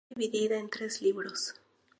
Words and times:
Está 0.09 0.19
dividida 0.19 0.57
en 0.57 0.67
tres 0.67 0.99
"libros". 1.03 1.53